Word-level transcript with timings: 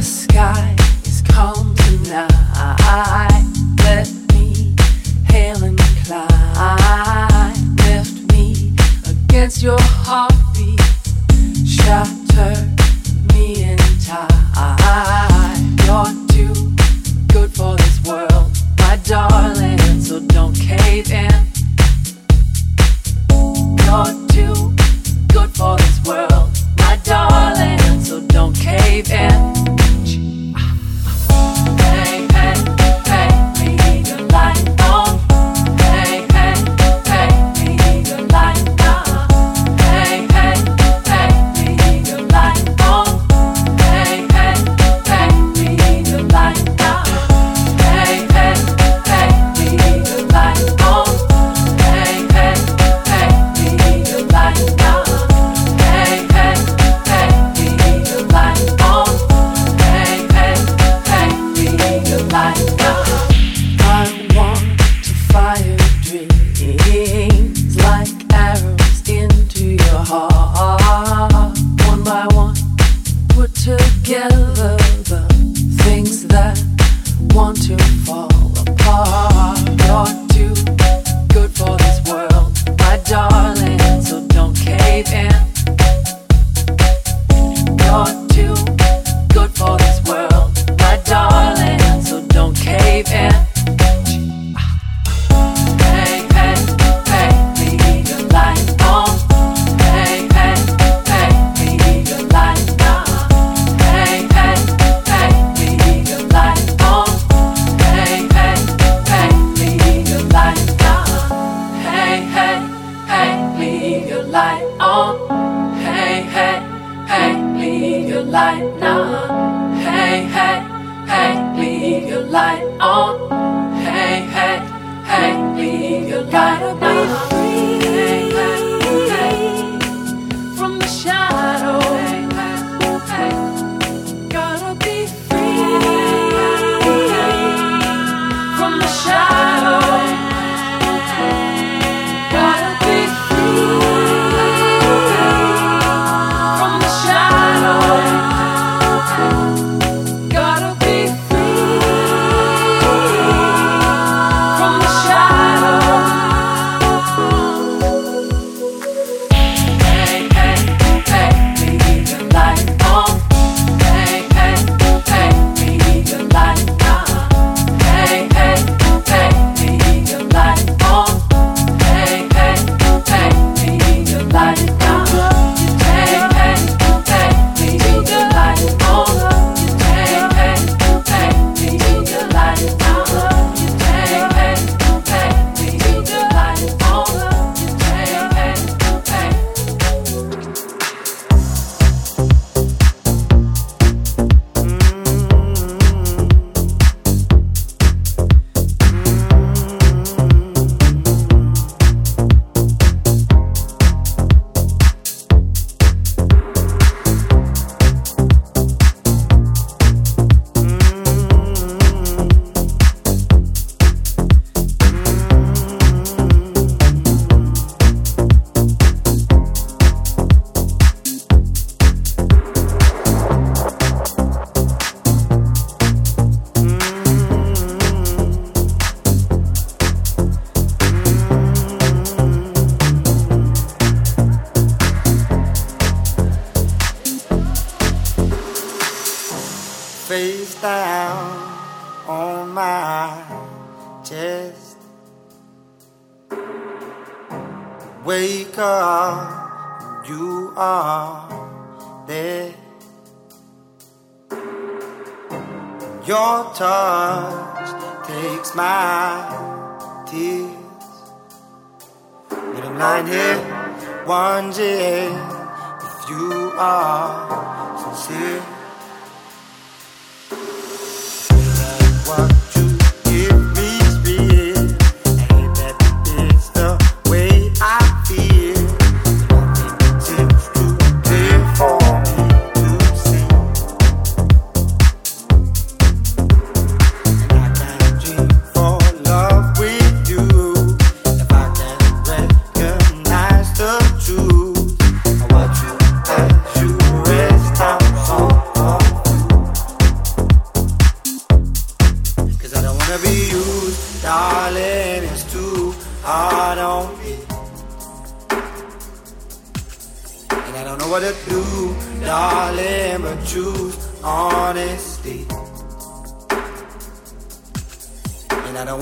the 0.00 0.06
sky 0.06 0.74
is 1.04 1.20
calm 1.20 1.74
tonight. 1.74 3.44
Let 3.84 4.10
me 4.32 4.74
hail 5.28 5.62
and 5.62 5.78
climb. 6.06 7.76
Lift 7.76 8.32
me 8.32 8.72
against 9.06 9.62
your 9.62 9.78
heart. 9.78 10.39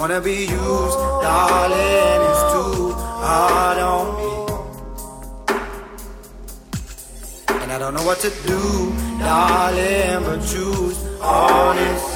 wanna 0.09 0.21
be 0.23 0.41
used, 0.47 0.99
darling. 1.23 2.21
It's 2.31 2.43
too 2.53 2.93
hard 2.97 3.79
on 3.79 4.07
me, 4.19 4.33
and 7.63 7.73
I 7.73 7.79
don't 7.79 7.93
know 7.93 8.05
what 8.05 8.19
to 8.21 8.31
do, 8.47 8.61
darling. 9.19 10.25
But 10.25 10.41
choose 10.47 10.99
honest. 11.21 12.08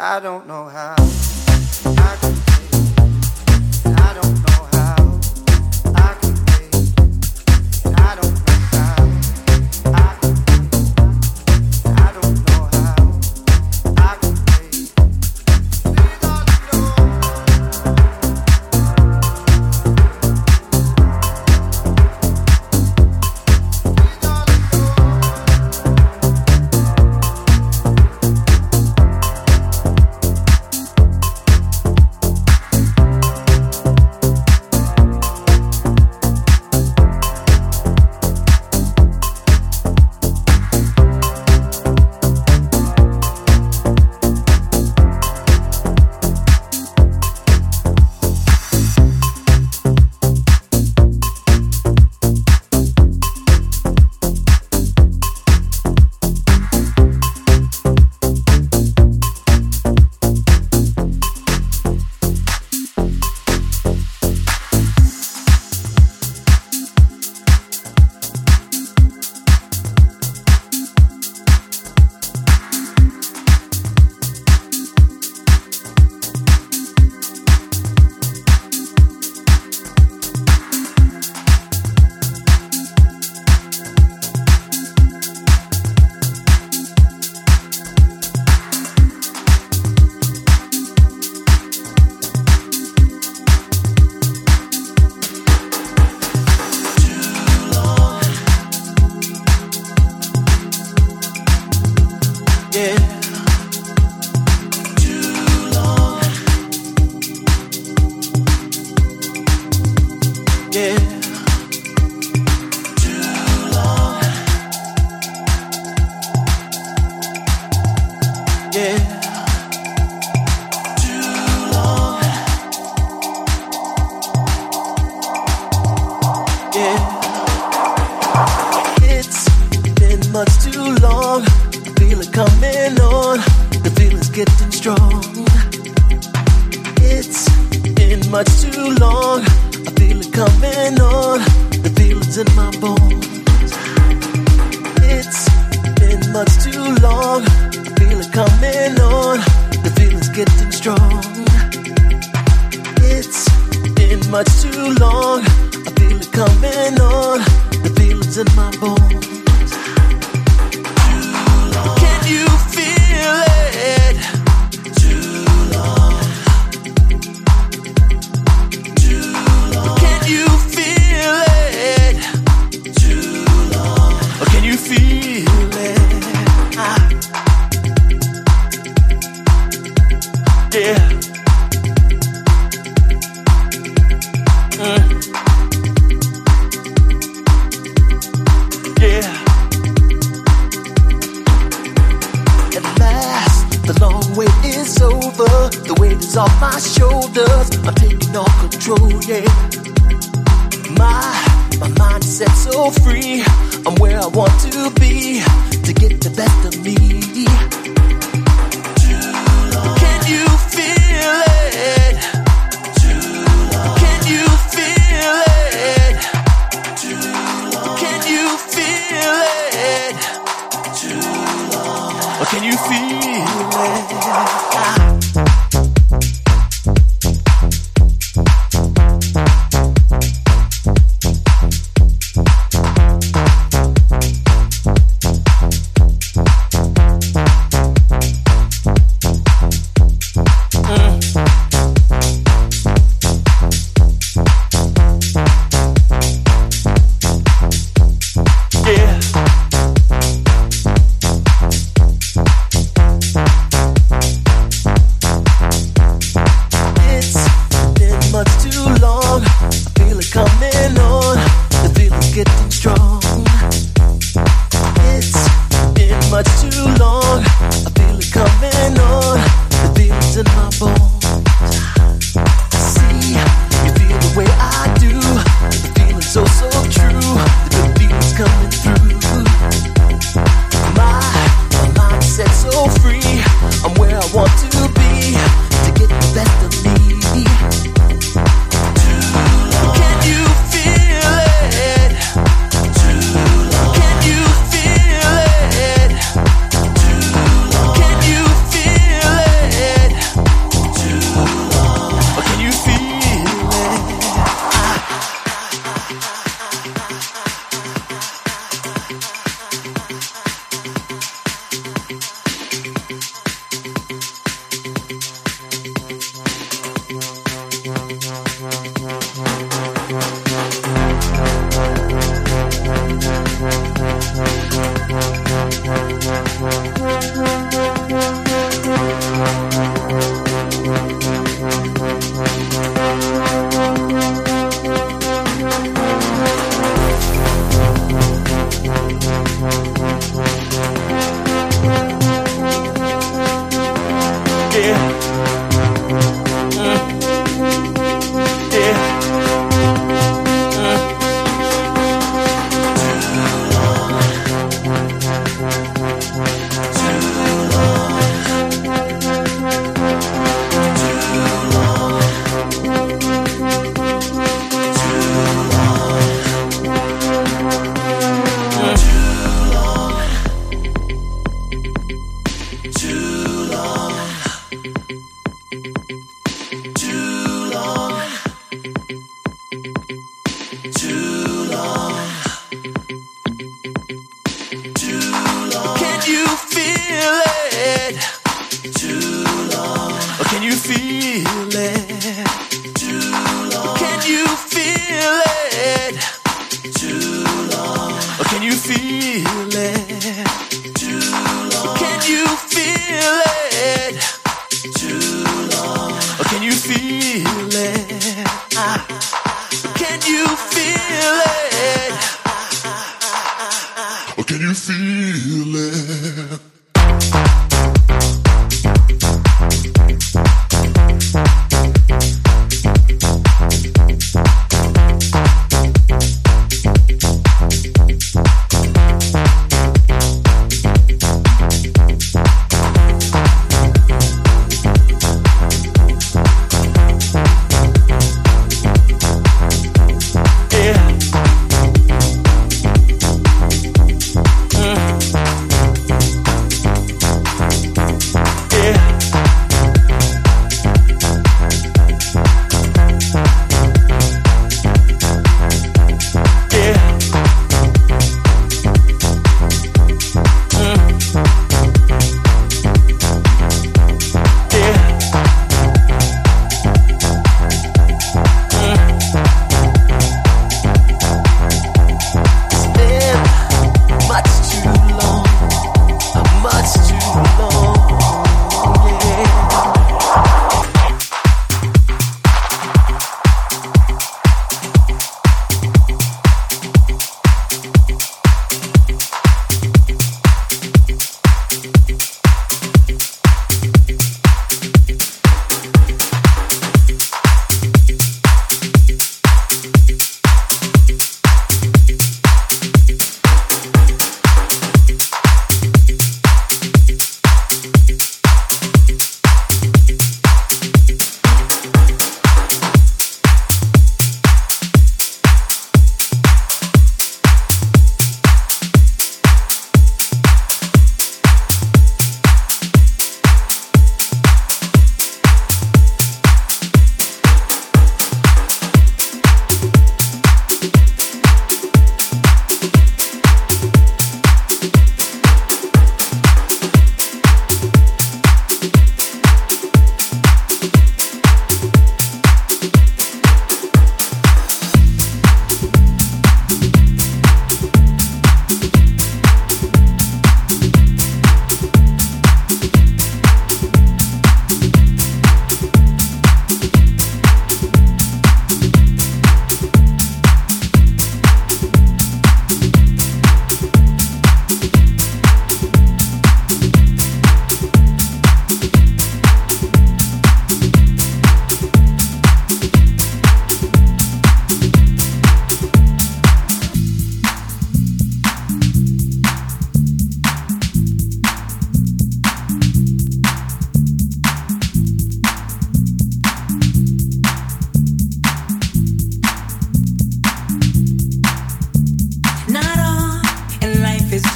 I 0.00 0.20
don't 0.20 0.46
know 0.46 0.68
how. 0.68 2.47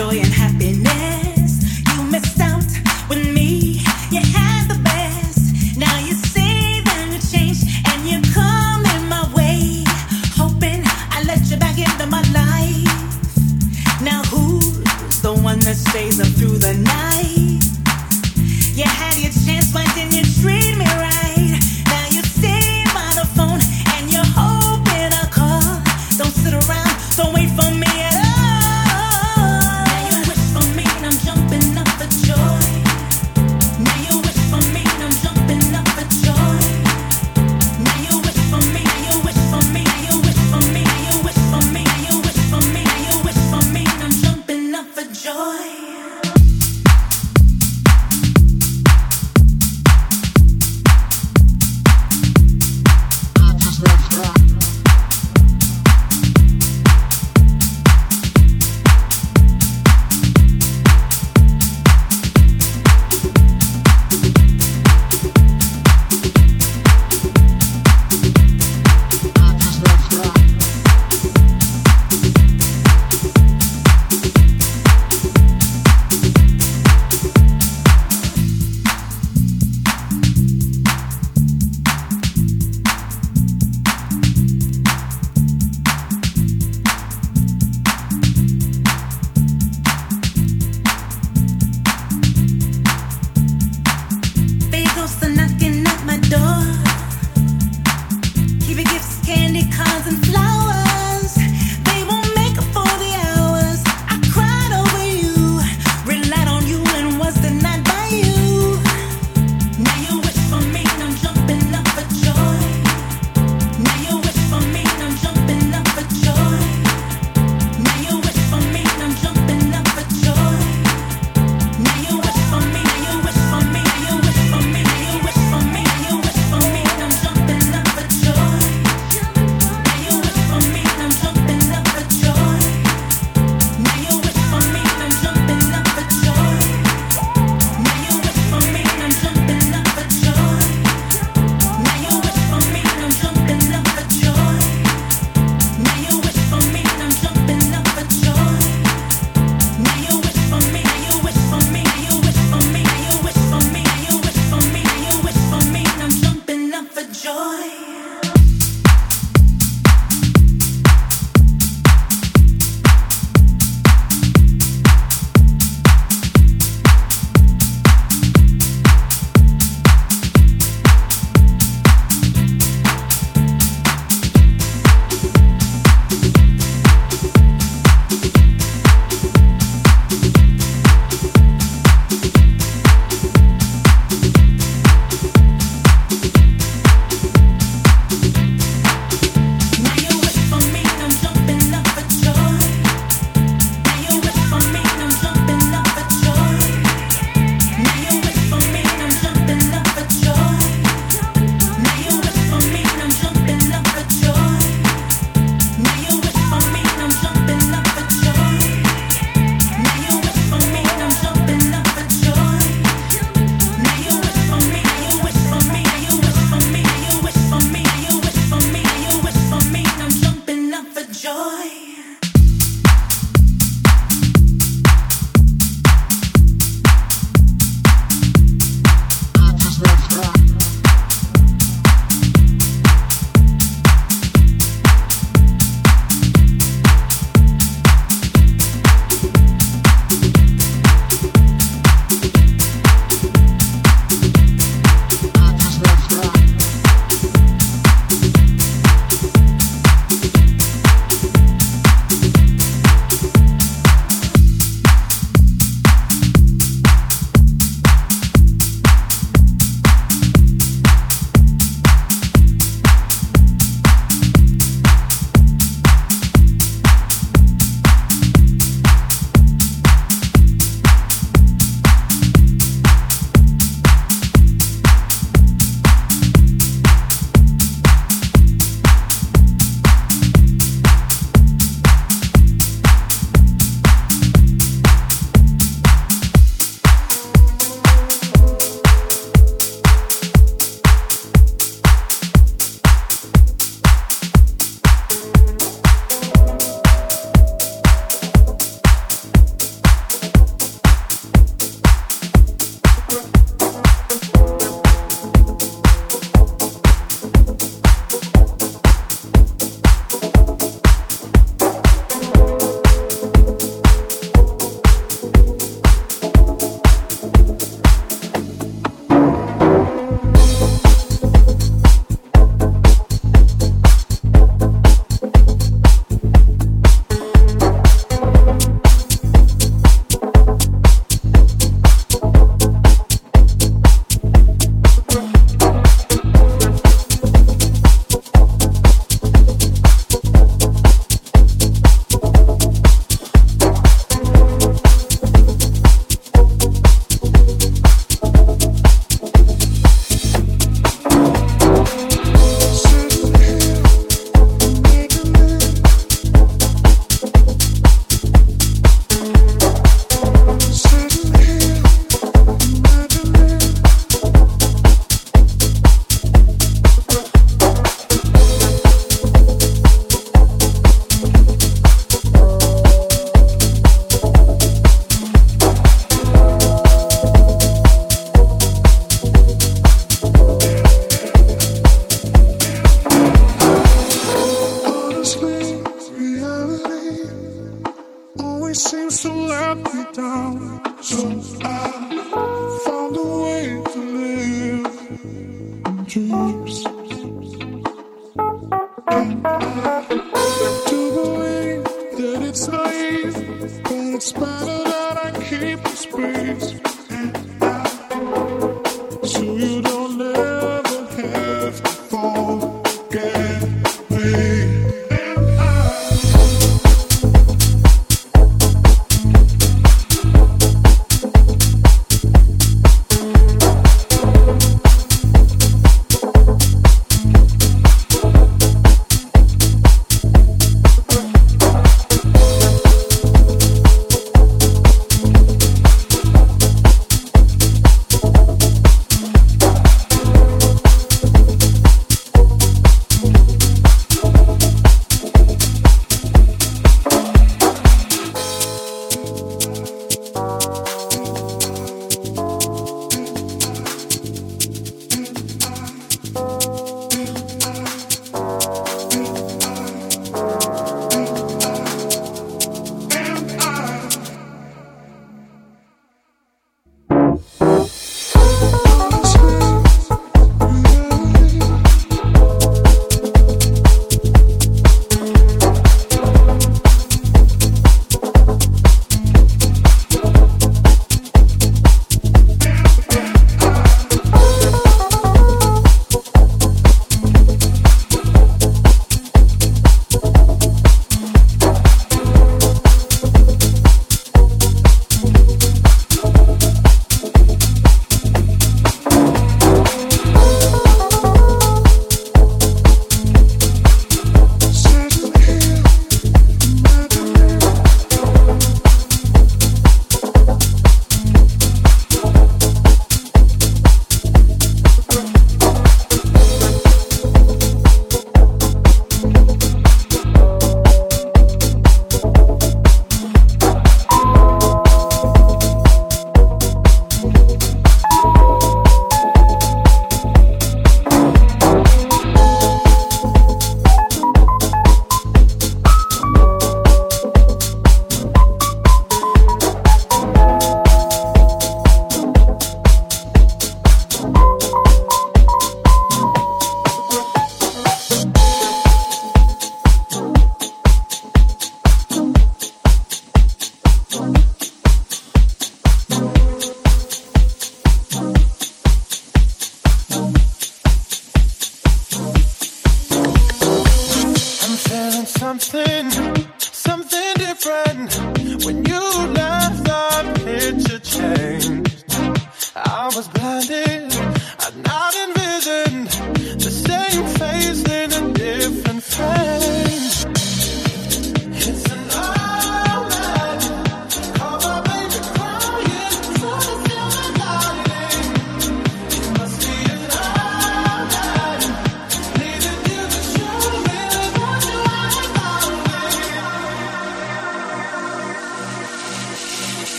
joy 0.00 0.29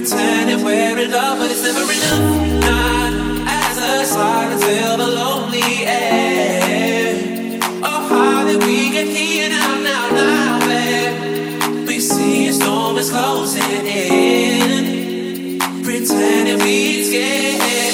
pretending 0.00 0.64
we're 0.64 0.98
in 0.98 1.10
love, 1.10 1.38
but 1.40 1.50
it's 1.50 1.62
never 1.62 1.82
enough. 1.82 2.60
Not 2.60 3.12
as 3.48 3.78
a 3.78 4.04
slide 4.06 4.52
until 4.52 4.96
the 4.96 5.06
lonely 5.06 5.86
end. 5.86 7.62
Oh, 7.82 8.08
how 8.08 8.44
did 8.44 8.62
we 8.62 8.90
get 8.90 9.08
here 9.08 9.48
now, 9.48 9.80
now, 9.80 10.08
now, 10.10 10.58
babe? 10.66 11.88
we 11.88 11.98
see 11.98 12.48
a 12.48 12.52
storm 12.52 12.96
is 12.96 13.10
closing 13.10 13.62
in? 13.86 15.58
Pretending 15.82 16.58
we 16.64 17.02
scared. 17.04 17.87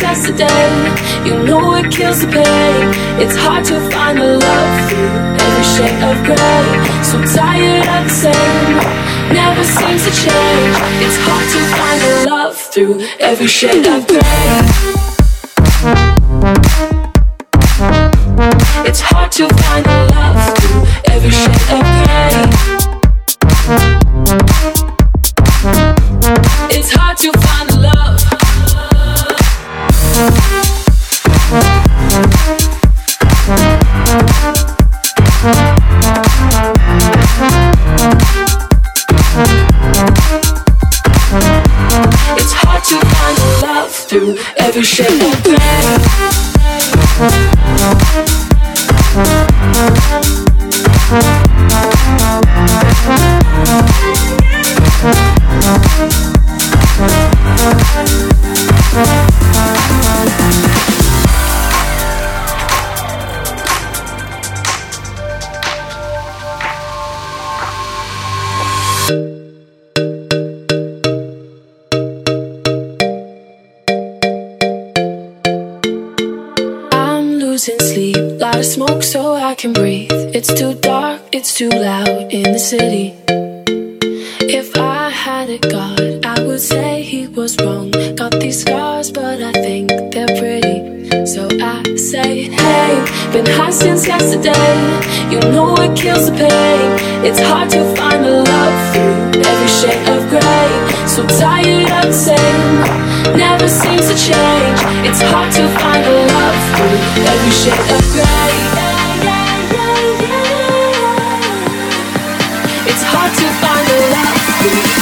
Yesterday. 0.00 0.66
You 1.24 1.42
know 1.44 1.74
it 1.74 1.92
kills 1.92 2.20
the 2.20 2.26
pain. 2.26 2.84
It's 3.22 3.36
hard 3.36 3.64
to 3.66 3.76
find 3.90 4.18
a 4.18 4.38
love 4.38 4.74
through 4.88 5.10
every 5.44 5.66
shade 5.74 6.02
of 6.10 6.16
gray. 6.24 6.66
So 7.04 7.16
tired 7.36 7.86
of 7.96 8.02
the 8.08 8.14
same, 8.24 8.76
never 9.32 9.64
seems 9.64 10.02
to 10.06 10.12
change. 10.24 10.76
It's 11.04 11.18
hard 11.26 11.46
to 11.54 11.60
find 11.76 12.00
a 12.10 12.30
love 12.30 12.56
through 12.56 13.00
every 13.20 13.46
shade 13.46 13.86
of 13.86 14.06
gray. 14.06 14.90
It's 18.88 19.00
hard 19.00 19.30
to 19.32 19.48
find 19.48 19.86
a 19.86 20.06
love 20.14 20.58
through 20.58 21.12
every 21.12 21.30
shade 21.30 21.70
of 21.76 21.82
gray. 22.04 22.79
Through 44.82 45.19
city. 82.70 83.16
If 84.58 84.76
I 84.76 85.10
had 85.10 85.50
a 85.50 85.58
god, 85.58 86.24
I 86.24 86.40
would 86.46 86.60
say 86.60 87.02
he 87.02 87.26
was 87.26 87.56
wrong. 87.58 87.90
Got 88.14 88.38
these 88.38 88.60
scars, 88.60 89.10
but 89.10 89.42
I 89.42 89.50
think 89.50 89.88
they're 90.12 90.34
pretty. 90.38 90.78
So 91.26 91.48
I 91.50 91.82
say, 91.96 92.46
hey, 92.60 92.90
been 93.32 93.44
high 93.58 93.74
since 93.82 94.06
yesterday. 94.06 94.70
You 95.32 95.40
know 95.50 95.74
it 95.84 95.98
kills 95.98 96.30
the 96.30 96.36
pain. 96.36 96.88
It's 97.26 97.40
hard 97.40 97.70
to 97.70 97.82
find 97.96 98.24
a 98.24 98.36
love 98.50 98.78
through 98.92 99.42
every 99.50 99.70
shade 99.80 100.06
of 100.14 100.22
gray. 100.30 100.70
So 101.10 101.26
tired 101.42 101.90
of 101.98 102.04
the 102.12 102.20
same, 102.28 102.70
never 103.36 103.66
seems 103.66 104.06
to 104.10 104.16
change. 104.28 104.78
It's 105.08 105.22
hard 105.32 105.50
to 105.58 105.62
find 105.80 106.04
a 106.06 106.18
love 106.34 106.60
through 106.70 107.24
every 107.32 107.54
shade 107.62 107.86
of 107.98 108.04
gray. 108.14 108.79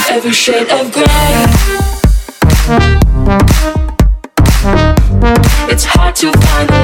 Every 0.09 0.31
shade 0.31 0.69
of 0.69 0.91
gray. 0.91 1.45
It's 5.71 5.85
hard 5.85 6.15
to 6.17 6.31
find 6.31 6.78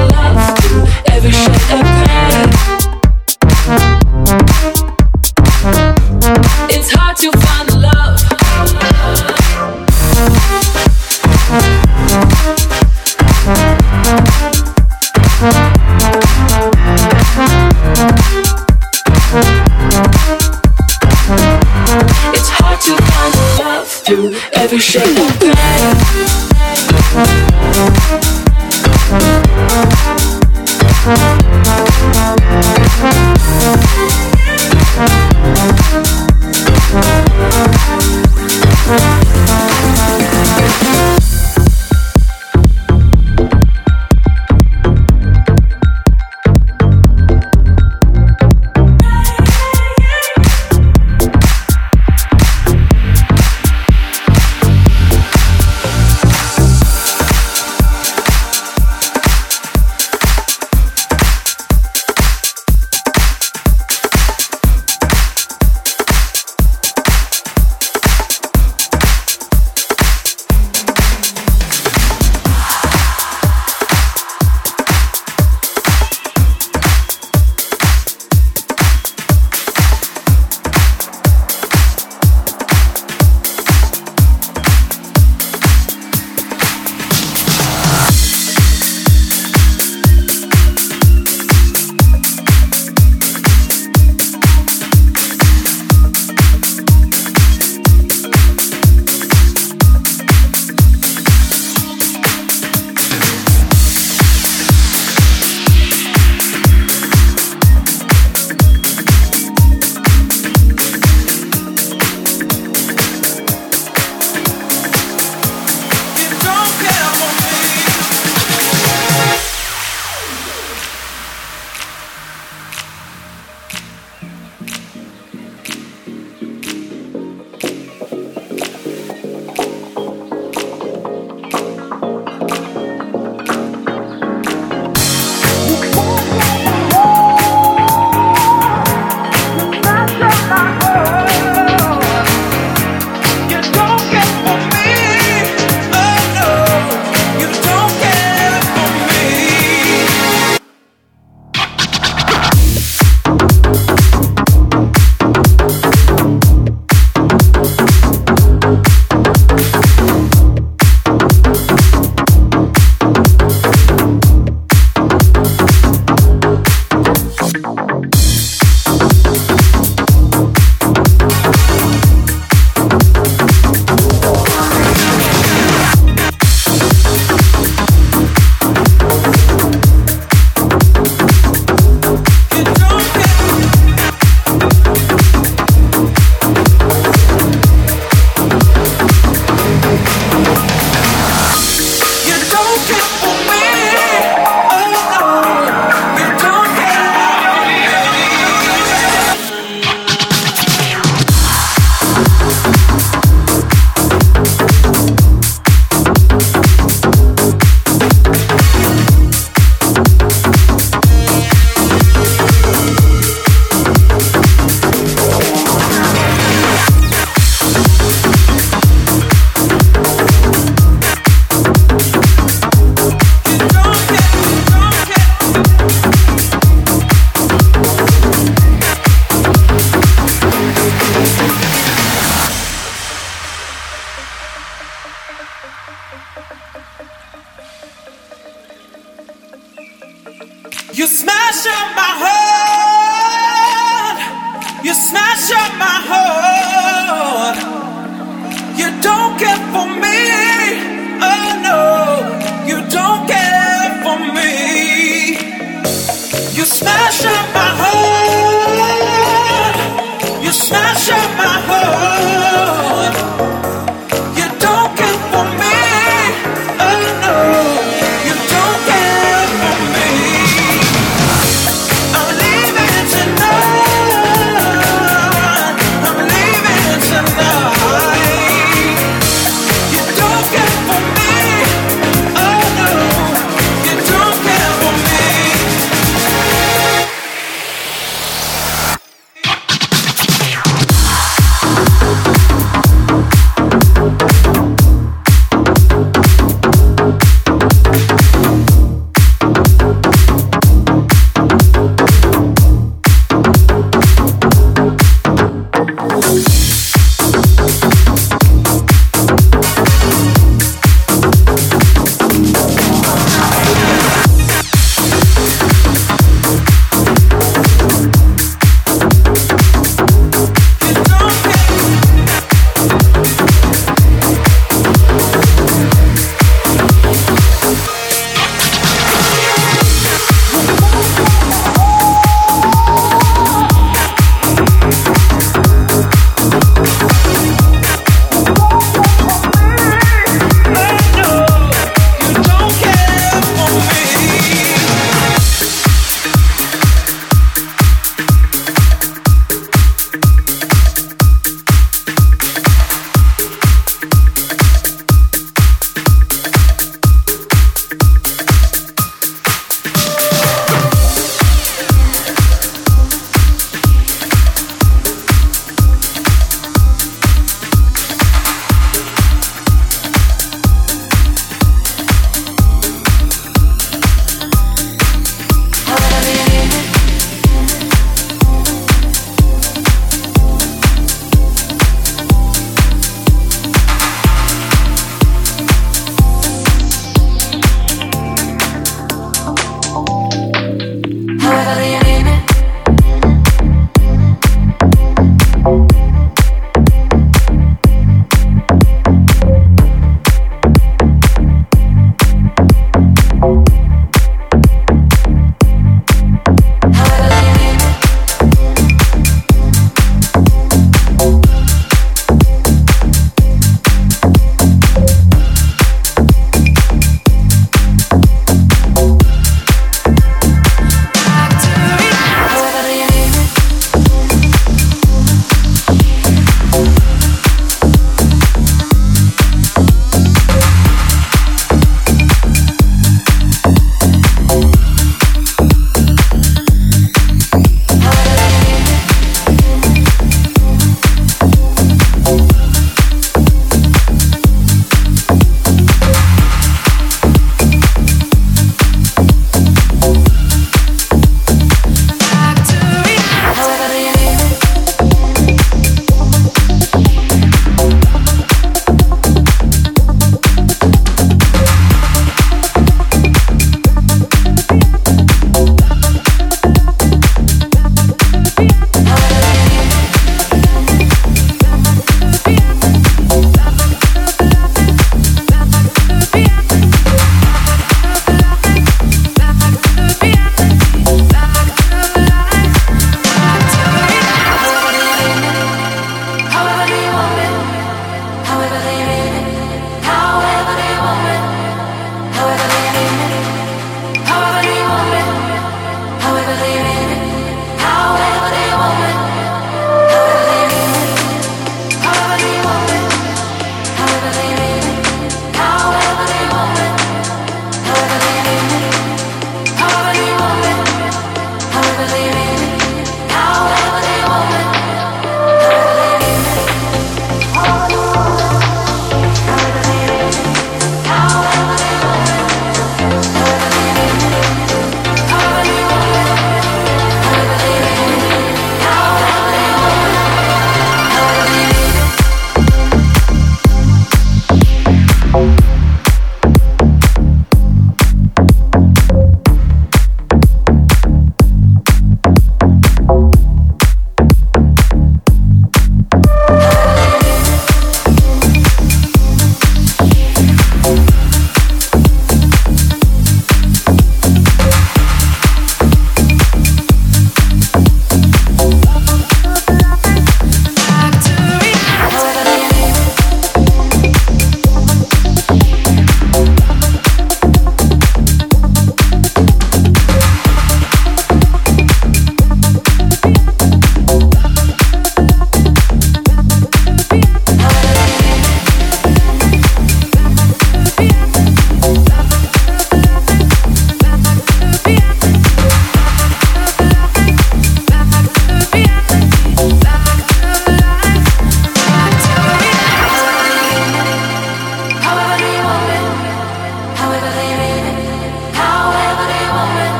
through 24.92 25.25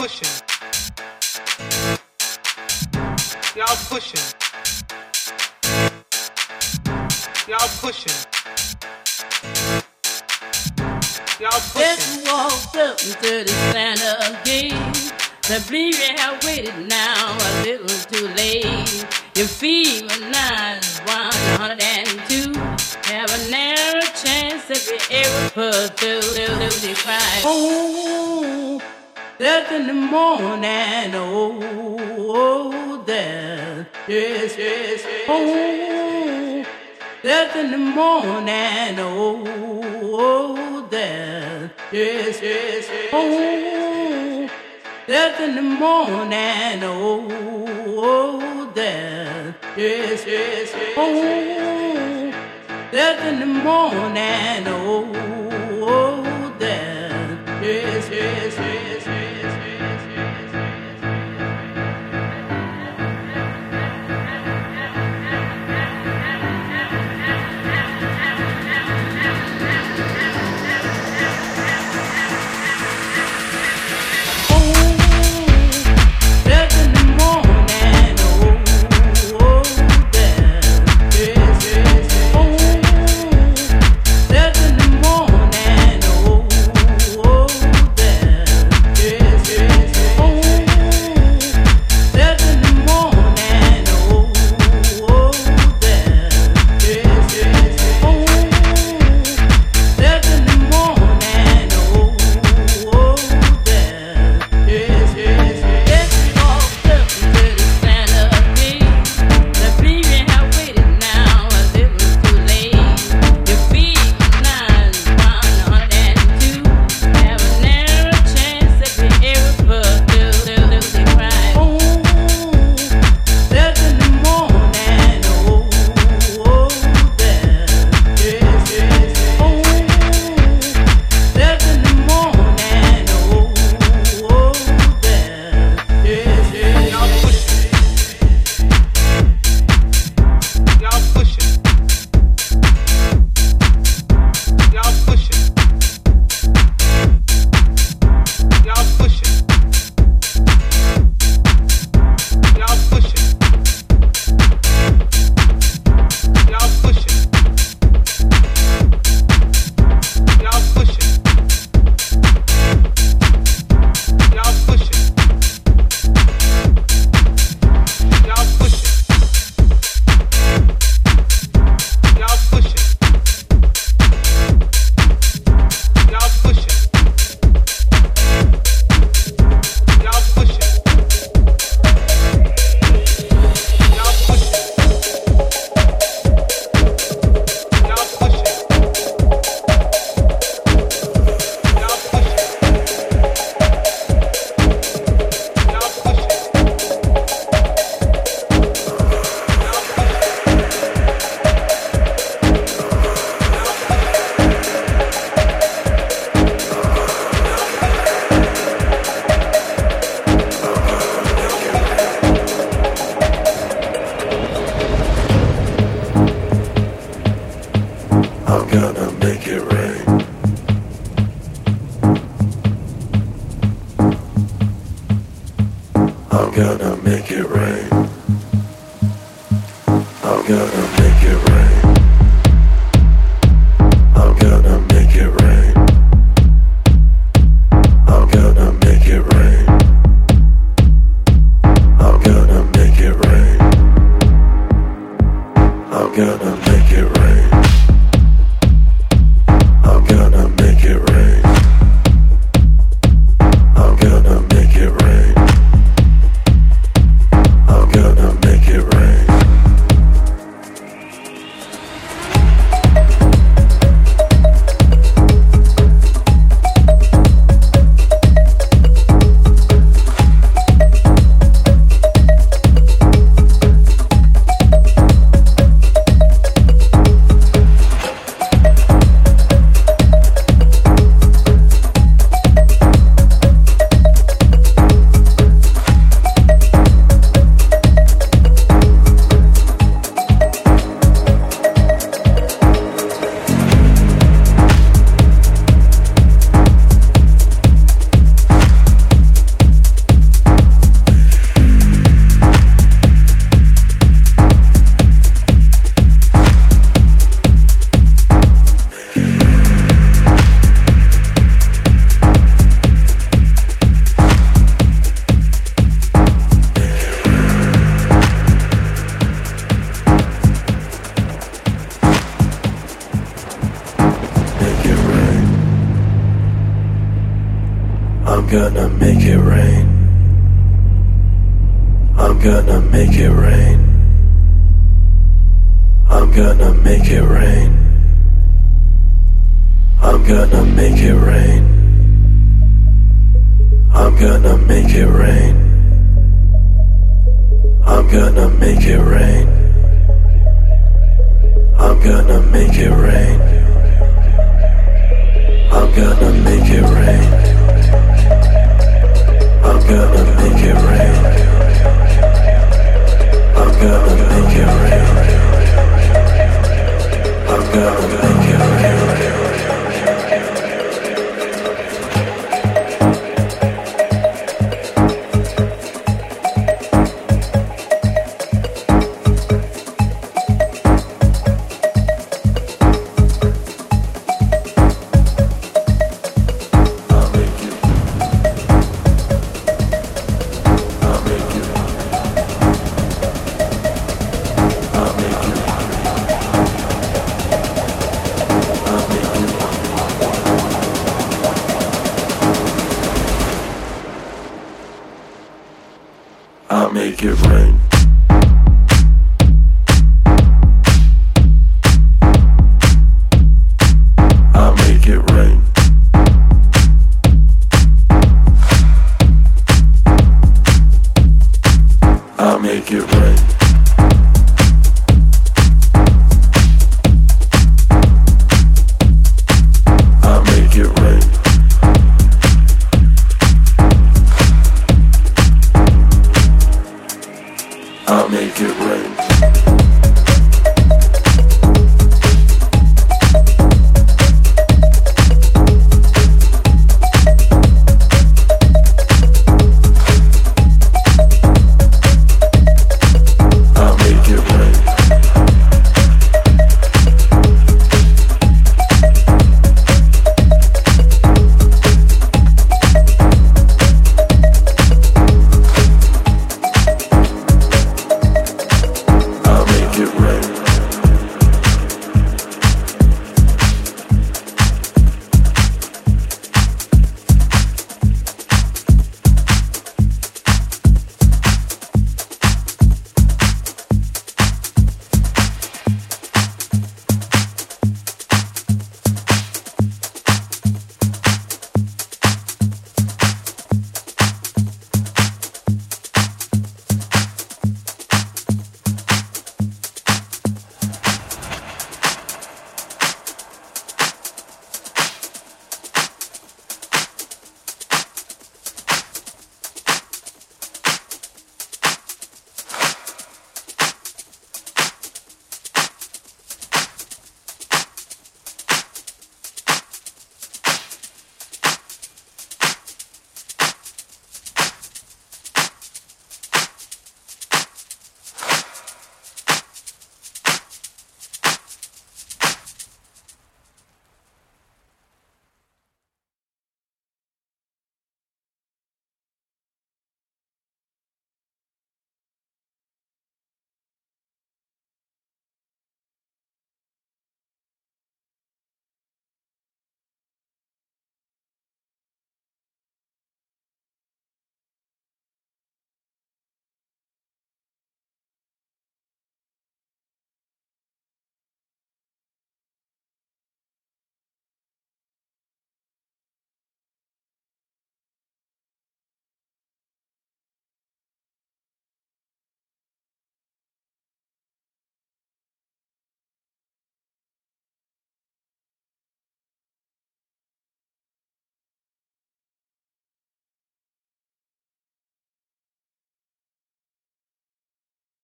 pushing. 0.00 0.28
Y'all 3.54 3.76
pushing. 3.90 4.26
Y'all 7.46 7.68
pushing. 7.82 8.16
Y'all 11.38 11.50
pushing. 11.50 11.84
Just 11.84 12.26
walked 12.26 12.76
up 12.76 12.96
to 12.96 13.44
the 13.44 13.52
Santa 13.72 14.40
gate. 14.42 14.72
The 15.42 15.58
you 15.68 16.16
have 16.16 16.42
waited 16.44 16.88
now 16.88 17.36
a 17.36 17.62
little 17.62 17.86
too 18.10 18.28
late. 18.38 19.04
Your 19.36 19.48
fever 19.48 20.06
nine 20.30 20.78
is 20.78 21.00
102. 21.00 22.54
Have 23.12 23.30
a 23.30 23.50
narrow 23.50 24.00
chance 24.14 24.70
if 24.70 24.88
you 24.88 24.98
ever 25.10 25.50
put 25.50 25.98
through, 25.98 26.22
through, 26.22 26.56
through 26.56 26.88
the 26.88 26.94
cry. 26.94 27.42
Oh, 27.44 27.99
there's 29.40 29.72
in 29.72 29.86
the 29.86 29.94
morning. 29.94 31.14
Oh, 31.14 31.58
oh, 32.18 33.02
there. 33.06 33.88
Yes, 34.06 34.54
yes, 34.58 35.02
yes. 35.02 35.24
Oh, 35.28 36.64
there's 37.22 37.56
in 37.56 37.70
the 37.70 37.78
morning. 37.78 38.98
Oh, 38.98 39.42
oh, 40.12 40.86
there. 40.90 41.72
Yes, 41.90 42.42
yes, 42.42 42.86
yes. 42.90 43.08
Oh, 43.14 44.50
there's 45.06 45.40
in 45.40 45.54
the 45.54 45.62
morning. 45.62 46.84
Oh, 46.84 47.26
oh, 47.96 48.70
there. 48.74 49.56
Yes, 49.74 50.26
yes, 50.26 50.74
yes. 50.76 50.94
Oh, 50.98 52.32
there's 52.92 53.22
in 53.24 53.40
the 53.40 53.46
morning. 53.46 54.66
Oh, 54.68 55.30
yes, 57.62 58.08
yes, 58.10 58.10
yes, 58.10 58.56
yes, 58.58 58.89